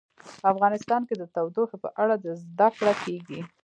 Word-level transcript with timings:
افغانستان 0.51 1.01
کې 1.07 1.15
د 1.17 1.23
تودوخه 1.35 1.75
په 1.83 1.89
اړه 2.01 2.15
زده 2.41 2.67
کړه 2.77 2.93
کېږي. 3.03 3.39